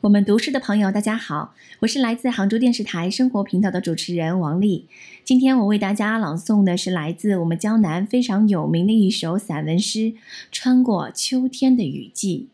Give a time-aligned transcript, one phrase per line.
[0.00, 4.86] 我们读诗的朋友，大家好，我是来自杭州电视台生活频道的主持人王丽。
[5.24, 9.98] 今天我为大家朗诵的是来自我们江南非常有名的一首散文诗
[10.52, 12.48] 《穿过秋天的雨季》。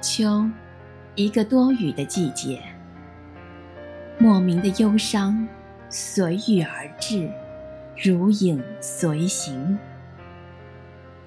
[0.00, 0.48] 秋，
[1.14, 2.62] 一个多雨的季节，
[4.18, 5.46] 莫名的忧伤
[5.90, 7.30] 随遇而至，
[8.02, 9.78] 如影随形。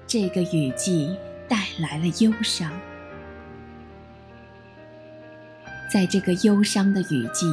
[0.08, 1.14] 这个雨季。
[1.78, 2.70] 来了忧伤，
[5.92, 7.46] 在这个忧伤的雨季，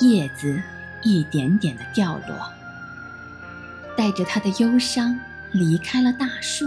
[0.00, 0.62] 叶子
[1.02, 2.52] 一点点的掉落，
[3.96, 5.18] 带着它的忧伤
[5.52, 6.66] 离开了大树，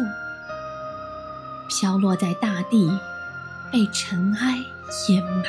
[1.70, 2.90] 飘落在大地，
[3.72, 4.58] 被尘埃
[5.10, 5.46] 掩埋。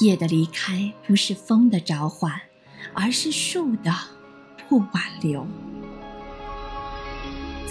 [0.00, 2.40] 叶的离开不是风的召唤，
[2.94, 3.92] 而是树的
[4.68, 5.46] 不挽留。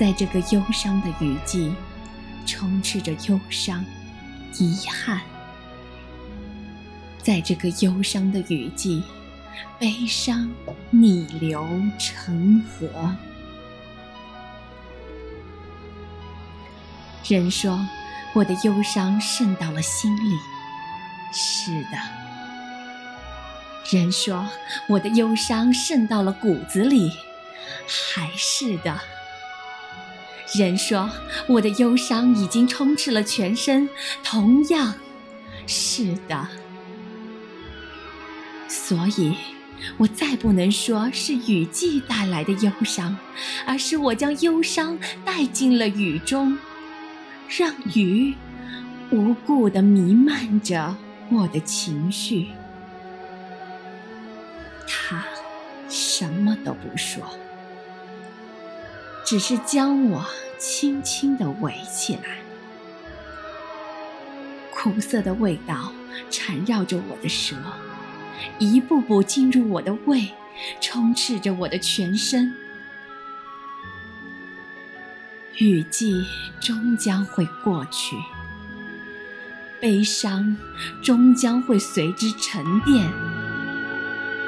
[0.01, 1.71] 在这个忧伤的雨季，
[2.47, 3.85] 充斥着忧伤、
[4.57, 5.21] 遗憾。
[7.19, 9.03] 在这个忧伤的雨季，
[9.77, 10.51] 悲伤
[10.89, 13.15] 逆流成河。
[17.27, 17.79] 人说
[18.33, 20.35] 我的忧伤渗到了心里，
[21.31, 21.97] 是的。
[23.91, 24.49] 人说
[24.89, 27.11] 我的忧伤渗到了骨子里，
[27.87, 28.99] 还是的。
[30.53, 31.09] 人说
[31.47, 33.89] 我的忧伤已经充斥了全身，
[34.23, 34.93] 同样，
[35.65, 36.47] 是的。
[38.67, 39.35] 所以，
[39.97, 43.17] 我再不能说是雨季带来的忧伤，
[43.65, 46.57] 而是我将忧伤带进了雨中，
[47.47, 48.33] 让雨
[49.09, 50.95] 无故的弥漫着
[51.29, 52.47] 我的情绪。
[54.87, 55.25] 他
[55.87, 57.23] 什么都不说。
[59.31, 60.25] 只是将我
[60.57, 62.39] 轻轻地围起来，
[64.73, 65.93] 苦涩的味道
[66.29, 67.55] 缠绕着我的舌，
[68.59, 70.27] 一步步进入我的胃，
[70.81, 72.53] 充斥着我的全身。
[75.59, 76.25] 雨季
[76.59, 78.17] 终将会过去，
[79.79, 80.57] 悲伤
[81.01, 83.09] 终将会随之沉淀，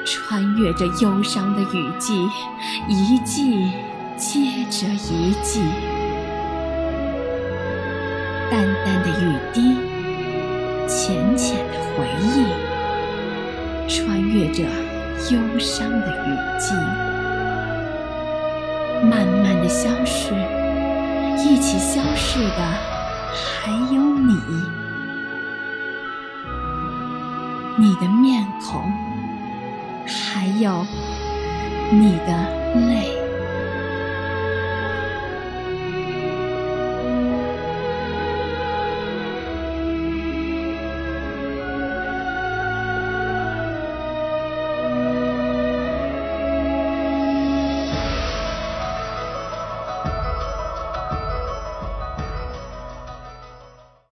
[0.04, 2.28] 穿越着忧伤的雨季，
[2.90, 3.72] 一季。
[4.76, 5.62] 这一季，
[8.50, 9.78] 淡淡的雨滴，
[10.88, 12.44] 浅浅的回忆，
[13.88, 14.64] 穿越着
[15.30, 16.30] 忧伤的雨
[16.60, 16.74] 季，
[19.08, 20.34] 慢慢的消逝，
[21.38, 22.58] 一起消逝的
[23.32, 24.36] 还有你，
[27.78, 28.92] 你的面孔，
[30.08, 30.84] 还有
[31.92, 32.34] 你的
[32.90, 33.23] 泪。